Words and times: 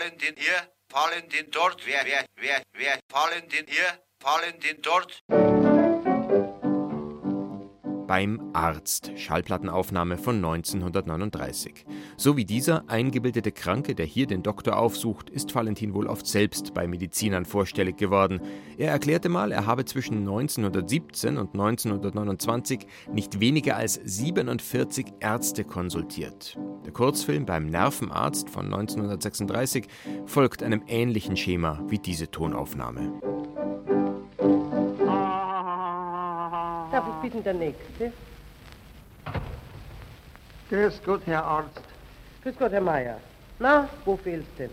Valentin 0.00 0.34
hier, 0.38 0.66
Valentin 0.88 1.50
dort, 1.50 1.84
wer, 1.84 2.06
wer, 2.06 2.24
wer, 2.36 2.62
wer, 2.72 2.98
Valentin 3.10 3.66
hier, 3.68 3.98
Valentin 4.18 4.80
dort 4.80 5.22
beim 8.10 8.50
Arzt, 8.54 9.12
Schallplattenaufnahme 9.14 10.18
von 10.18 10.34
1939. 10.34 11.84
So 12.16 12.36
wie 12.36 12.44
dieser 12.44 12.90
eingebildete 12.90 13.52
Kranke, 13.52 13.94
der 13.94 14.04
hier 14.04 14.26
den 14.26 14.42
Doktor 14.42 14.78
aufsucht, 14.78 15.30
ist 15.30 15.54
Valentin 15.54 15.94
wohl 15.94 16.08
oft 16.08 16.26
selbst 16.26 16.74
bei 16.74 16.88
Medizinern 16.88 17.44
vorstellig 17.44 17.98
geworden. 17.98 18.40
Er 18.78 18.90
erklärte 18.90 19.28
mal, 19.28 19.52
er 19.52 19.64
habe 19.64 19.84
zwischen 19.84 20.18
1917 20.18 21.38
und 21.38 21.52
1929 21.52 22.80
nicht 23.12 23.38
weniger 23.38 23.76
als 23.76 24.00
47 24.02 25.06
Ärzte 25.20 25.62
konsultiert. 25.62 26.58
Der 26.84 26.92
Kurzfilm 26.92 27.46
beim 27.46 27.66
Nervenarzt 27.66 28.50
von 28.50 28.64
1936 28.64 29.86
folgt 30.26 30.64
einem 30.64 30.82
ähnlichen 30.88 31.36
Schema 31.36 31.80
wie 31.86 32.00
diese 32.00 32.28
Tonaufnahme. 32.28 33.29
Bitten 37.22 37.42
der 37.44 37.54
Nächste. 37.54 38.12
Grüß 40.68 41.00
Gott, 41.04 41.22
Herr 41.26 41.44
Arzt. 41.44 41.80
Grüß 42.42 42.54
Gott, 42.58 42.72
Herr 42.72 42.80
Meier. 42.80 43.16
Na, 43.58 43.88
wo 44.04 44.16
fehlt's 44.16 44.48
denn? 44.58 44.70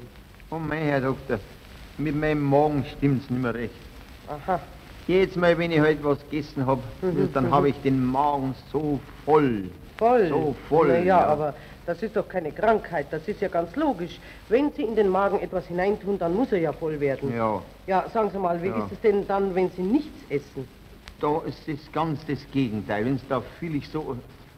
Oh 0.49 0.59
mein 0.59 0.83
Herr 0.83 1.01
Doktor, 1.01 1.39
mit 1.97 2.15
meinem 2.15 2.43
Magen 2.43 2.85
stimmt's 2.97 3.29
nicht 3.29 3.41
mehr 3.41 3.53
recht. 3.53 3.73
Aha. 4.27 4.59
Jedes 5.07 5.35
Mal, 5.35 5.57
wenn 5.57 5.71
ich 5.71 5.79
heute 5.81 6.03
was 6.03 6.19
gegessen 6.29 6.65
hab, 6.65 6.79
Mhm, 7.01 7.29
dann 7.33 7.45
mhm. 7.47 7.51
habe 7.53 7.69
ich 7.69 7.81
den 7.81 8.05
Magen 8.05 8.53
so 8.71 8.99
voll. 9.25 9.69
Voll. 9.97 10.27
So 10.29 10.55
voll, 10.69 10.87
Na 10.89 10.97
ja, 10.99 11.03
ja. 11.05 11.25
aber 11.25 11.53
das 11.85 12.03
ist 12.03 12.15
doch 12.15 12.27
keine 12.29 12.51
Krankheit, 12.51 13.07
das 13.09 13.27
ist 13.27 13.41
ja 13.41 13.47
ganz 13.47 13.75
logisch. 13.75 14.19
Wenn 14.47 14.71
Sie 14.73 14.83
in 14.83 14.95
den 14.95 15.09
Magen 15.09 15.39
etwas 15.39 15.65
hineintun, 15.65 16.19
dann 16.19 16.35
muss 16.35 16.51
er 16.51 16.59
ja 16.59 16.71
voll 16.71 16.99
werden. 16.99 17.35
Ja, 17.35 17.61
Ja, 17.87 18.05
sagen 18.13 18.29
Sie 18.31 18.37
mal, 18.37 18.61
wie 18.61 18.67
Ja. 18.67 18.77
ist 18.85 18.91
es 18.91 19.01
denn 19.01 19.25
dann, 19.27 19.55
wenn 19.55 19.71
Sie 19.71 19.81
nichts 19.81 20.17
essen? 20.29 20.67
Da 21.19 21.41
ist 21.45 21.67
es 21.67 21.79
ganz 21.91 22.25
das 22.25 22.39
Gegenteil. 22.51 23.05
Wenn's 23.05 23.21
da 23.27 23.41
fühle 23.59 23.77
ich 23.77 23.87
so, 23.89 24.15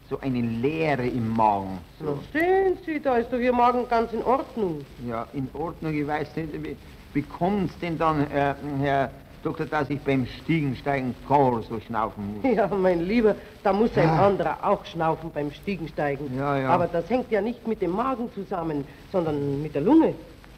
so 0.09 0.19
eine 0.21 0.41
Leere 0.41 1.07
im 1.07 1.29
Magen. 1.29 1.79
Na, 1.99 2.07
So. 2.07 2.19
sehen 2.33 2.77
Sie, 2.85 2.99
da 2.99 3.17
ist 3.17 3.31
doch 3.31 3.39
Ihr 3.39 3.53
Magen 3.53 3.87
ganz 3.89 4.11
in 4.13 4.23
Ordnung. 4.23 4.83
Ja, 5.07 5.27
in 5.33 5.47
Ordnung, 5.53 5.93
ich 5.93 6.07
weiß 6.07 6.35
nicht, 6.35 6.63
wie, 6.63 6.75
wie 7.13 7.21
kommt's 7.21 7.77
denn 7.79 7.97
dann, 7.97 8.29
äh, 8.31 8.55
Herr 8.79 9.11
Doktor, 9.43 9.65
dass 9.67 9.89
ich 9.89 10.01
beim 10.01 10.25
Stiegensteigen 10.25 11.15
gar 11.27 11.61
so 11.63 11.79
schnaufen 11.79 12.41
muss? 12.41 12.55
Ja, 12.55 12.67
mein 12.67 13.05
Lieber, 13.07 13.35
da 13.63 13.71
muss 13.71 13.95
ein 13.97 14.09
anderer 14.09 14.57
auch 14.61 14.83
schnaufen 14.85 15.31
beim 15.33 15.51
Stiegensteigen. 15.51 16.37
Ja, 16.37 16.57
ja. 16.57 16.69
Aber 16.69 16.87
das 16.87 17.09
hängt 17.09 17.31
ja 17.31 17.39
nicht 17.39 17.65
mit 17.65 17.81
dem 17.81 17.91
Magen 17.91 18.29
zusammen, 18.33 18.83
sondern 19.11 19.61
mit 19.61 19.75
der 19.75 19.81
Lunge. 19.81 20.13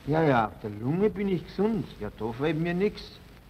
Ja, 0.08 0.24
ja, 0.24 0.46
auf 0.48 0.54
der 0.64 0.72
Lunge 0.82 1.12
bin 1.12 1.28
ich 1.30 1.46
gesund. 1.46 1.86
Ja, 2.00 2.10
da 2.18 2.32
fällt 2.32 2.60
mir 2.60 2.74
nichts. 2.74 3.04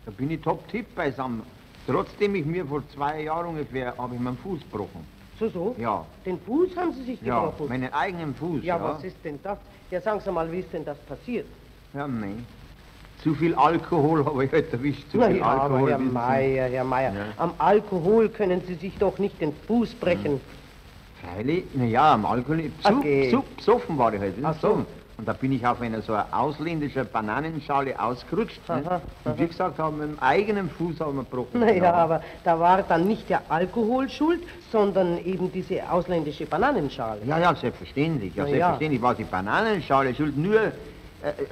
Da 0.05 0.11
bin 0.11 0.31
ich 0.31 0.41
top-tipp 0.41 0.93
beisammen. 0.95 1.43
Trotzdem 1.87 2.35
ich 2.35 2.45
mir 2.45 2.65
vor 2.65 2.83
zwei 2.93 3.23
Jahren 3.23 3.47
ungefähr, 3.47 3.93
habe 3.97 4.15
ich 4.15 4.21
meinen 4.21 4.37
Fuß 4.37 4.59
gebrochen. 4.61 5.05
So, 5.39 5.49
so? 5.49 5.75
Ja, 5.79 6.05
Den 6.25 6.39
Fuß 6.39 6.75
haben 6.77 6.93
Sie 6.93 7.03
sich 7.03 7.21
ja, 7.21 7.45
gebrochen? 7.45 7.69
meinen 7.69 7.91
eigenen 7.93 8.35
Fuß, 8.35 8.63
ja, 8.63 8.77
ja. 8.77 8.83
was 8.83 9.03
ist 9.03 9.17
denn 9.23 9.39
das? 9.43 9.57
Ja, 9.89 9.99
sagen 9.99 10.19
Sie 10.23 10.31
mal, 10.31 10.51
wie 10.51 10.59
ist 10.59 10.71
denn 10.71 10.85
das 10.85 10.97
passiert? 10.99 11.47
Ja, 11.93 12.07
nein. 12.07 12.45
Zu 13.23 13.35
viel 13.35 13.53
Alkohol 13.55 14.25
habe 14.25 14.45
ich 14.45 14.51
heute 14.51 14.71
erwischt. 14.73 15.09
Zu 15.11 15.17
Na 15.17 15.27
viel 15.27 15.37
ja, 15.37 15.45
Alkohol. 15.45 15.79
aber 15.79 15.89
Herr. 15.89 15.99
Meier, 15.99 16.69
Herr 16.69 16.83
Meier, 16.83 17.13
Ja. 17.13 17.25
am 17.37 17.53
Alkohol 17.57 18.29
können 18.29 18.61
Sie 18.67 18.75
sich 18.75 18.97
doch 18.97 19.17
nicht 19.19 19.39
den 19.41 19.53
Fuß 19.67 19.93
brechen. 19.95 20.39
Freilich, 21.21 21.65
na 21.73 21.85
ja, 21.85 22.13
am 22.13 22.25
Alkohol. 22.25 22.71
Psu, 22.81 22.93
Okay. 22.97 23.29
psu, 23.29 23.41
psoffen 23.57 23.97
war 23.97 24.13
ich 24.13 24.19
heute. 24.21 24.35
Ach 24.43 24.55
so. 24.59 24.85
Und 25.21 25.27
da 25.27 25.33
bin 25.33 25.51
ich 25.51 25.63
auf 25.67 25.79
einer 25.79 26.01
so 26.01 26.15
ausländischen 26.31 27.05
Bananenschale 27.13 27.93
ausgerutscht. 28.01 28.59
ne? 28.67 28.81
Aha, 28.83 29.01
Und 29.23 29.39
wie 29.39 29.45
gesagt, 29.45 29.77
haben 29.77 29.99
mit 29.99 30.07
dem 30.09 30.19
eigenen 30.19 30.67
Fuß 30.67 30.99
haben 30.99 31.15
wir 31.17 31.23
gebrochen. 31.25 31.59
Naja, 31.59 31.83
Ja. 31.83 31.93
aber 31.93 32.21
da 32.43 32.59
war 32.59 32.81
dann 32.81 33.05
nicht 33.05 33.29
der 33.29 33.43
Alkohol 33.47 34.09
schuld, 34.09 34.41
sondern 34.71 35.19
eben 35.23 35.51
diese 35.51 35.87
ausländische 35.91 36.47
Bananenschale. 36.47 37.21
Ja, 37.27 37.37
ja, 37.37 37.53
selbstverständlich. 37.53 38.33
Ja, 38.33 38.45
Na 38.45 38.49
ja. 38.49 38.55
selbstverständlich 38.55 39.01
war 39.03 39.13
die 39.13 39.23
Bananenschale 39.25 40.15
schuld, 40.15 40.35
nur 40.35 40.59
äh, 40.59 40.71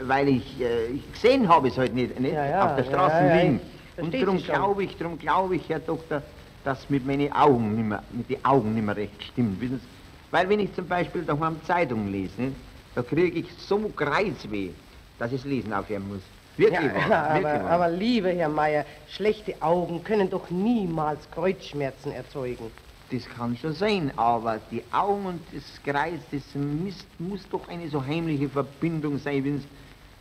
weil 0.02 0.30
ich, 0.30 0.60
äh, 0.60 0.88
ich 0.88 1.12
gesehen 1.12 1.48
habe 1.48 1.68
es 1.68 1.78
heute 1.78 1.94
nicht, 1.94 2.20
nicht 2.20 2.34
Ja, 2.34 2.46
ja, 2.48 2.66
auf 2.72 2.76
der 2.76 2.86
Straße 2.86 3.24
ja, 3.24 3.36
liegen. 3.36 3.60
Und 3.98 4.12
darum 4.16 4.38
glaube 4.40 4.84
ich, 4.84 4.98
darum 4.98 5.20
glaube 5.20 5.58
ich, 5.58 5.70
Herr 5.70 5.78
Doktor, 5.78 6.24
dass 6.64 6.90
mit 6.90 7.06
meinen 7.06 7.32
Augen 7.34 7.76
nicht 7.76 7.86
mehr, 7.86 8.02
mit 8.14 8.32
den 8.32 8.44
Augen 8.44 8.74
nicht 8.74 8.84
mehr 8.84 8.96
recht 8.96 9.22
stimmt. 9.22 9.62
Wissen 9.62 9.78
Sie? 9.78 9.88
Weil 10.32 10.50
wenn 10.50 10.60
ich 10.60 10.74
zum 10.74 10.88
Beispiel 10.88 11.22
daheim 11.22 11.58
Zeitung 11.68 12.12
lese, 12.12 12.42
nicht, 12.42 12.56
da 12.96 13.02
kriege 13.04 13.40
ich 13.40 13.48
so 13.68 13.78
Kreuzweh, 13.96 14.70
dass 15.18 15.32
ich 15.32 15.44
Lesen 15.44 15.74
aufhören 15.74 16.08
muss. 16.08 16.22
Wirklich 16.58 16.82
Ja, 16.82 17.10
wahr, 17.10 17.34
wirklich 17.36 17.46
aber, 17.54 17.64
wahr. 17.64 17.72
aber 17.72 17.90
lieber 17.90 18.30
Herr 18.30 18.50
Meier, 18.50 18.86
schlechte 19.10 19.56
Augen 19.62 20.04
können 20.04 20.30
doch 20.30 20.50
niemals 20.50 21.30
Kreuzschmerzen 21.32 22.12
erzeugen. 22.12 22.72
Das 23.12 23.26
kann 23.26 23.58
schon 23.58 23.74
sein, 23.74 24.12
aber 24.18 24.60
die 24.70 24.84
Augen 24.92 25.26
und 25.26 25.42
das 25.54 25.64
Kreuz, 25.84 26.20
das 26.32 26.44
muss, 26.54 26.96
muss 27.18 27.48
doch 27.50 27.68
eine 27.68 27.88
so 27.90 28.06
heimliche 28.06 28.50
Verbindung 28.50 29.18
sein, 29.18 29.44
wenn's, 29.46 29.64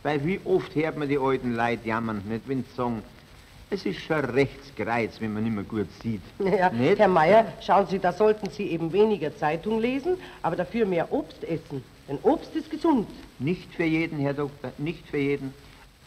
weil 0.01 0.23
wie 0.25 0.39
oft 0.45 0.73
hört 0.75 0.97
man 0.97 1.07
die 1.09 1.17
alten 1.19 1.55
Leute 1.55 1.87
jammern, 1.87 2.23
nicht, 2.27 2.47
wenn 2.47 2.63
sie 2.63 2.75
sagen, 2.75 3.03
es 3.69 3.85
ist 3.85 3.99
schon 3.99 4.25
rechts 4.25 4.71
Kreuz, 4.75 5.19
wenn 5.21 5.33
man 5.33 5.43
nicht 5.43 5.53
mehr 5.53 5.63
gut 5.65 5.87
sieht. 6.01 6.21
Ja, 6.39 6.69
Nicht? 6.71 6.97
Herr 6.97 7.07
Meier, 7.07 7.45
schauen 7.61 7.85
Sie, 7.85 7.99
da 7.99 8.11
sollten 8.11 8.49
Sie 8.49 8.63
eben 8.71 8.91
weniger 8.91 9.35
Zeitung 9.35 9.79
lesen, 9.79 10.17
aber 10.41 10.55
dafür 10.55 10.87
mehr 10.87 11.11
Obst 11.13 11.43
essen. 11.43 11.83
Denn 12.09 12.17
Obst 12.23 12.55
ist 12.55 12.71
gesund. 12.71 13.07
Nicht 13.37 13.71
für 13.75 13.83
jeden, 13.83 14.19
Herr 14.19 14.33
Doktor, 14.33 14.71
nicht 14.79 15.07
für 15.07 15.19
jeden. 15.19 15.53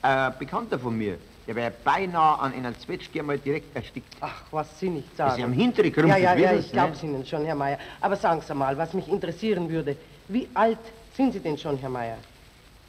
Äh, 0.02 0.32
Bekannter 0.36 0.76
von 0.76 0.98
mir, 0.98 1.16
der 1.46 1.54
wäre 1.54 1.72
beinahe 1.84 2.40
an 2.40 2.52
einer 2.52 2.76
Zwetschge 2.76 3.20
einmal 3.20 3.38
direkt 3.38 3.74
erstickt. 3.76 4.16
Ach, 4.20 4.42
was 4.50 4.80
Sie 4.80 4.90
nicht 4.90 5.16
sagen. 5.16 5.44
am 5.44 5.52
Hinteren 5.52 5.86
Ja, 5.90 5.94
gerumpelt, 5.94 6.22
ja, 6.22 6.34
ja, 6.34 6.40
wissen 6.40 6.58
ich 6.58 6.66
Sie, 6.66 6.72
glaub's 6.72 7.02
ne? 7.04 7.08
Ihnen 7.08 7.24
schon, 7.26 7.44
Herr 7.44 7.54
Meier. 7.54 7.78
Aber 8.00 8.16
sagen 8.16 8.40
Sie 8.40 8.52
mal, 8.52 8.76
was 8.76 8.92
mich 8.94 9.06
interessieren 9.06 9.70
würde, 9.70 9.96
wie 10.26 10.48
alt 10.54 10.78
sind 11.16 11.32
Sie 11.32 11.38
denn 11.38 11.56
schon, 11.56 11.78
Herr 11.78 11.88
Meier? 11.88 12.18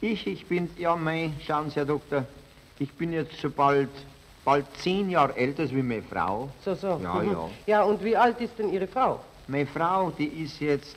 Ich, 0.00 0.26
ich 0.26 0.44
bin, 0.46 0.68
ja, 0.76 0.96
mei, 0.96 1.30
schauen 1.46 1.70
Sie, 1.70 1.76
Herr 1.76 1.84
Doktor, 1.86 2.24
ich 2.80 2.92
bin 2.94 3.12
jetzt 3.12 3.38
schon 3.38 3.52
bald, 3.52 3.90
bald 4.44 4.66
zehn 4.78 5.08
Jahre 5.08 5.36
älter 5.36 5.62
als 5.62 5.72
wie 5.72 5.82
meine 5.82 6.02
Frau. 6.02 6.48
So, 6.64 6.74
so. 6.74 7.00
Ja, 7.00 7.14
mhm. 7.14 7.30
ja. 7.30 7.50
Ja, 7.66 7.82
und 7.84 8.02
wie 8.02 8.16
alt 8.16 8.40
ist 8.40 8.58
denn 8.58 8.72
Ihre 8.72 8.88
Frau? 8.88 9.20
Meine 9.46 9.66
Frau, 9.66 10.10
die 10.10 10.26
ist 10.26 10.58
jetzt, 10.58 10.96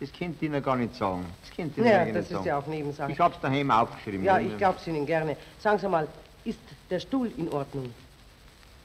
das 0.00 0.12
könnt 0.12 0.40
ihr 0.42 0.48
Ihnen 0.48 0.62
gar 0.62 0.76
nicht 0.76 0.94
sagen. 0.94 1.24
Das 1.42 1.54
könnt 1.56 1.76
ihr 1.76 1.84
Ja, 1.84 2.02
Ihnen 2.02 2.14
das 2.14 2.22
nicht 2.22 2.30
ist 2.30 2.30
sagen. 2.36 2.46
ja 2.46 2.58
auch 2.58 2.66
Nebensache. 2.66 3.12
Ich 3.12 3.20
hab's 3.20 3.40
daheim 3.40 3.70
aufgeschrieben. 3.70 4.24
Ja, 4.24 4.38
ich 4.38 4.56
glaub's 4.56 4.86
Ihnen 4.86 5.04
gerne. 5.06 5.36
Sagen 5.60 5.78
Sie 5.78 5.88
mal, 5.88 6.06
ist 6.44 6.58
der 6.90 7.00
Stuhl 7.00 7.30
in 7.36 7.48
Ordnung? 7.52 7.92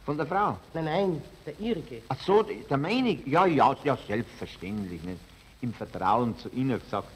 Von 0.05 0.17
der 0.17 0.25
Frau? 0.25 0.57
Nein, 0.73 0.85
nein, 0.85 1.21
der 1.45 1.59
Ihrige. 1.59 2.01
Ach 2.09 2.17
so, 2.25 2.43
der 2.43 2.77
meine, 2.77 3.11
ja, 3.25 3.45
ja, 3.45 3.75
ja, 3.83 3.97
selbstverständlich, 4.07 5.01
nicht? 5.03 5.19
Im 5.61 5.73
Vertrauen 5.73 6.37
zu 6.37 6.49
Ihnen 6.49 6.79
gesagt. 6.79 7.07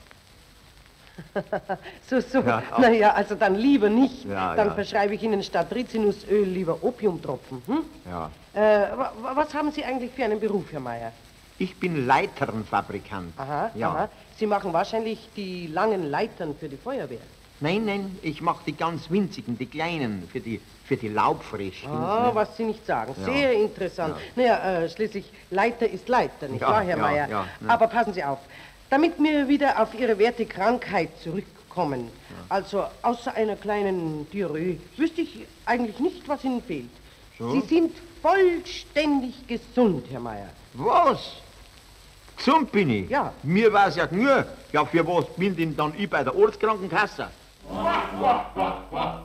So, 2.07 2.19
so. 2.21 2.41
Ja. 2.41 2.61
Naja, 2.77 3.11
also 3.13 3.33
dann 3.35 3.55
lieber 3.55 3.89
nicht. 3.89 4.23
Ja, 4.25 4.55
dann 4.55 4.67
ja. 4.67 4.73
verschreibe 4.75 5.15
ich 5.15 5.23
Ihnen 5.23 5.41
statt 5.43 5.73
Rizinusöl 5.73 6.43
lieber 6.47 6.77
Opiumtropfen. 6.83 7.61
Hm? 7.65 7.79
Ja. 8.05 8.29
Äh, 8.53 8.95
wa- 8.95 9.11
wa- 9.21 9.31
was 9.35 9.53
haben 9.53 9.71
Sie 9.71 9.83
eigentlich 9.83 10.11
für 10.11 10.23
einen 10.25 10.39
Beruf, 10.39 10.71
Herr 10.71 10.79
Meier? 10.79 11.11
Ich 11.59 11.75
bin 11.77 12.05
Leiternfabrikant. 12.05 13.33
Aha, 13.37 13.71
ja. 13.73 13.89
aha. 13.89 14.09
Sie 14.37 14.45
machen 14.45 14.73
wahrscheinlich 14.73 15.29
die 15.35 15.67
langen 15.67 16.09
Leitern 16.09 16.55
für 16.55 16.69
die 16.69 16.77
Feuerwehr. 16.77 17.19
Nein, 17.59 17.85
nein, 17.85 18.19
ich 18.21 18.39
mache 18.41 18.61
die 18.67 18.73
ganz 18.73 19.09
winzigen, 19.09 19.57
die 19.57 19.65
kleinen, 19.65 20.27
für 20.31 20.39
die, 20.39 20.61
für 20.85 20.95
die 20.95 21.07
Laubfrisch. 21.07 21.85
Ah, 21.87 22.29
was 22.33 22.55
Sie 22.55 22.65
nicht 22.65 22.85
sagen. 22.85 23.15
Ja. 23.19 23.25
Sehr 23.25 23.53
interessant. 23.53 24.15
Naja, 24.35 24.81
äh, 24.83 24.89
schließlich 24.89 25.25
Leiter 25.49 25.89
ist 25.89 26.07
Leiter, 26.07 26.47
nicht 26.47 26.61
Ja, 26.61 26.69
wahr, 26.69 26.81
Herr 26.83 26.97
ja, 26.97 27.01
Meier? 27.01 27.27
ja, 27.27 27.47
ne. 27.59 27.69
Aber 27.69 27.87
passen 27.87 28.13
Sie 28.13 28.23
auf. 28.23 28.37
Damit 28.91 29.17
wir 29.17 29.47
wieder 29.47 29.81
auf 29.81 29.99
Ihre 29.99 30.19
werte 30.19 30.45
Krankheit 30.45 31.09
zurückkommen, 31.23 32.11
also 32.47 32.85
außer 33.01 33.33
einer 33.33 33.55
kleinen 33.55 34.29
Diarrhoe, 34.31 34.77
wüsste 34.95 35.21
ich 35.21 35.47
eigentlich 35.65 35.99
nicht, 35.99 36.27
was 36.29 36.43
Ihnen 36.43 36.61
fehlt. 36.61 36.89
So? 37.39 37.51
Sie 37.51 37.61
sind 37.61 37.91
vollständig 38.21 39.47
gesund, 39.47 40.05
Herr 40.11 40.19
Meier. 40.19 40.49
Was? 40.75 41.19
Gesund 42.37 42.71
bin 42.71 42.89
ich? 42.89 43.09
Ja. 43.09 43.33
Mir 43.43 43.73
war 43.73 43.87
es 43.87 43.95
ja 43.95 44.07
nur. 44.11 44.45
Ja, 44.71 44.85
für 44.85 45.05
was 45.05 45.25
bin 45.35 45.55
denn 45.55 45.75
dann 45.75 45.93
ich 45.97 46.09
bei 46.09 46.23
der 46.23 46.35
Ortskrankenkasse? 46.35 47.27